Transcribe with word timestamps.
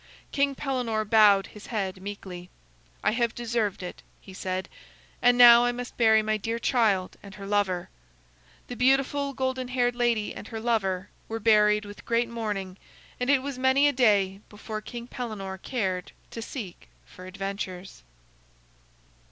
King 0.31 0.55
Pellenore 0.55 1.05
bowed 1.05 1.45
his 1.45 1.67
head 1.67 2.01
meekly. 2.01 2.49
"I 3.03 3.11
have 3.11 3.35
deserved 3.35 3.83
it," 3.83 4.01
he 4.19 4.33
said. 4.33 4.67
"And 5.21 5.37
now 5.37 5.63
I 5.63 5.71
must 5.71 5.95
bury 5.95 6.23
my 6.23 6.37
dear 6.37 6.57
child 6.57 7.17
and 7.21 7.35
her 7.35 7.45
lover." 7.45 7.87
The 8.65 8.75
beautiful 8.75 9.31
golden 9.33 9.67
haired 9.67 9.95
lady 9.95 10.33
and 10.33 10.47
her 10.47 10.59
lover 10.59 11.11
were 11.29 11.39
buried 11.39 11.85
with 11.85 12.03
great 12.03 12.29
mourning, 12.29 12.77
and 13.19 13.29
it 13.29 13.43
was 13.43 13.59
many 13.59 13.87
a 13.87 13.93
day 13.93 14.39
before 14.49 14.81
King 14.81 15.05
Pellenore 15.05 15.59
cared 15.59 16.13
to 16.31 16.41
seek 16.41 16.89
for 17.05 17.27
adventures. 17.27 18.01